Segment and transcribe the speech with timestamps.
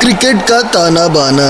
[0.00, 1.48] Cricket का ताना बाना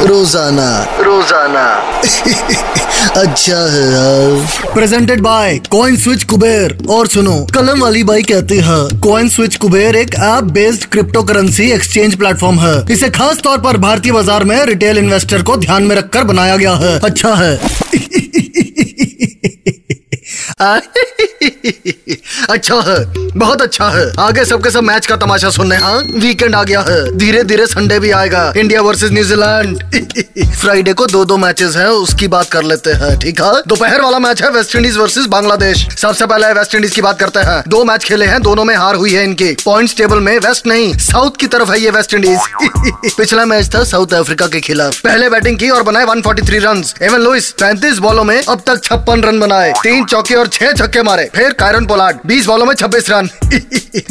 [0.00, 0.68] रोज़ाना।
[1.00, 1.64] रोज़ाना।
[3.20, 8.80] अच्छा है यार। Presented by coin switch Kuber और सुनो कलम वाली बाई कहती है
[9.00, 10.84] कॉइन स्विच कुबेर एक app based
[11.22, 15.82] cryptocurrency exchange platform है। इसे खास तौर पर भारतीय बाज़ार में रिटेल इन्वेस्टर को ध्यान
[15.82, 17.52] में रखकर बनाया गया है। अच्छा है।
[22.50, 22.98] अच्छा है,
[23.38, 25.96] बहुत अच्छा है। आगे सबके सब मैच का तमाशा सुनने हाँ?
[26.14, 29.82] वीकेंड आ गया है। धीरे धीरे संडे भी आएगा। इंडिया वर्सेस न्यूजीलैंड
[30.54, 33.52] फ्राइडे को दो दो मैचेस हैं, उसकी बात कर लेते हैं, ठीक है?
[33.68, 37.40] दोपहर वाला मैच है वेस्ट इंडीज वर्सेज बांग्लादेश सबसे पहले वेस्ट इंडीज की बात करते
[37.40, 40.66] हैं। दो मैच खेले हैं, दोनों में हार हुई है इनकी। पॉइंट टेबल में वेस्ट
[40.66, 42.38] नहीं साउथ की तरफ़ है ये वेस्ट इंडीज
[43.16, 47.20] पिछला मैच था साउथ अफ्रीका के खिलाफ। पहले बैटिंग की और बनाए 143 रन एवन
[47.20, 51.28] लुइस पैंतीस बॉलों में अब तक छप्पन रन बनाए। तीन चौके और छह छक्के मारे।
[51.36, 53.28] फिर कायरन पोलार्ड 20 बॉलों में 26 रन।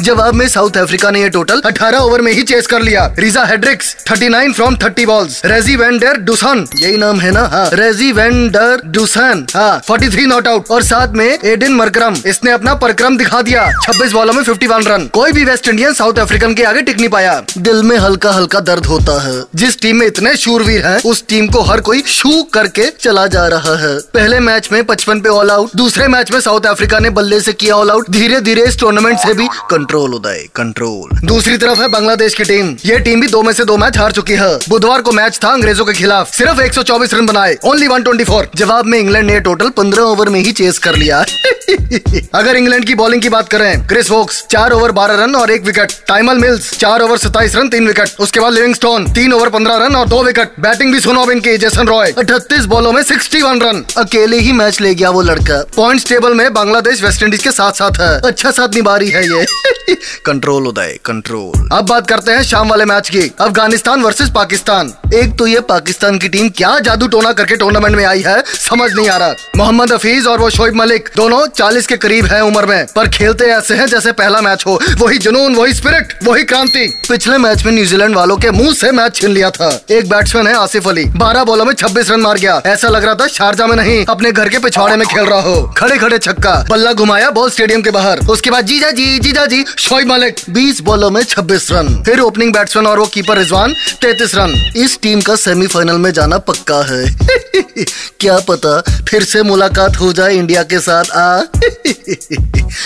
[0.00, 3.44] जवाब में साउथ अफ्रीका ने यह टोटल 18 ओवर में ही चेस कर लिया। Reeza
[3.44, 6.64] Hendricks 39 from 30 balls Rassie van der Dussen.
[6.76, 7.40] यही नाम है ना?
[7.40, 9.44] हाँ। Rassie van der Dussen.
[9.54, 14.12] हाँ 43 नॉट आउट और साथ में एडिन मरक्रम। इसने अपना परक्रम दिखा दिया। 26
[14.12, 17.42] बॉलों में 51 रन। कोई भी वेस्ट इंडियन साउथ अफ्रीकन के आगे टिक नहीं पाया।
[17.58, 21.46] दिल में हल्का हल्का दर्द होता है। जिस टीम में इतने शूरवीर हैं, उस टीम
[21.46, 25.50] को हर कोई शू करके चला जा रहा है। पहले मैच में पचपन पे ऑल
[25.50, 28.78] आउट दूसरे मैच में साउथ अफ्रीका ने बल्ले से किया ऑल आउट धीरे धीरे इस
[28.78, 33.26] टूर्नामेंट से भी कंट्रोल उदय कंट्रोल दूसरी तरफ़ है बांग्लादेश की टीम ये टीम भी
[33.26, 36.34] दो में से दो मैच हार चुकी है। बुधवार को मैच था अंग्रेज़ों के खिलाफ।
[36.34, 40.52] सिर्फ़ 124 रन बनाए। ओनली 124 जवाब में इंग्लैंड ने टोटल 15 ओवर में ही
[40.52, 41.18] चेस कर लिया।
[42.34, 45.64] अगर इंग्लैंड की बॉलिंग की बात करें क्रिस वोक्स चार ओवर बारह रन और एक
[45.64, 49.76] विकेट टाइमल मिल्स चार ओवर सत्ताईस रन, तीन विकेट उसके बाद लिविंगस्टोन तीन ओवर पंद्रह
[49.76, 53.60] रन और दो विकेट बैटिंग भी सुनो इनकी जेसन रॉय अठतीस बॉलों में सिक्सटी वन
[53.60, 57.50] रन अकेले ही मैच ले गया वो लड़का। पॉइंट्स टेबल में बांग्लादेश वेस्ट इंडीज के
[57.50, 62.32] साथ साथ है। अच्छा साथ निभा रही है ये। कंट्रोल उदय कंट्रोल अब बात करते
[62.32, 66.78] हैं शाम वाले मैच की। अफ़गानिस्तान वर्सेस पाकिस्तान। एक तो ये पाकिस्तान की टीम क्या
[66.78, 70.50] जादू टोना करके टूर्नामेंट में आई है, समझ नहीं आ रहा। मोहम्मद हफीज और वो
[70.50, 74.40] शोएब मलिक दोनों चालीस के करीब है उम्र में, पर खेलते ऐसे हैं जैसे पहला
[74.40, 78.72] मैच हो। वही जुनून, वही स्पिरिट वही क्रांति। पिछले मैच में न्यूजीलैंड वालों के मुँह
[78.74, 82.20] से मैच छीन लिया था। एक बैट्समैन है आसिफ अली। बारह बॉलों में छब्बीस रन
[82.20, 85.24] मार गया। ऐसा लग रहा था शारजा में नहीं, अपने घर के पिछवाड़े में खेल
[85.24, 89.18] रहा हो। खड़े खड़े छक्का, बल्ला घुमाया बॉल स्टेडियम के बाहर। उसके बाद जीजा जी
[89.18, 93.38] जीजा जी, शोएब मलिक। बीस बॉलों में छब्बीस रन। फिर ओपनिंग बैट्समैन और वो कीपर
[93.38, 97.04] रिजवान, तैतीस रन। इस टीम का सेमीफाइनल में जाना पक्का है।
[98.20, 101.42] क्या पता फिर से मुलाकात हो जाए इंडिया के साथ, आ?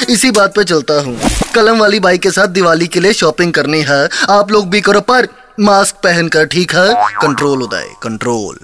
[0.13, 1.21] इसी बात पे चलता हूँ।
[1.55, 5.01] कलम वाली बाई के साथ दिवाली के लिए शॉपिंग करनी है। आप लोग भी करो,
[5.01, 5.29] पर
[5.61, 6.89] मास्क पहनकर ठीक है?
[7.23, 8.59] कंट्रोल उदय कंट्रोल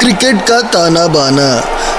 [0.00, 1.48] क्रिकेट का ताना बाना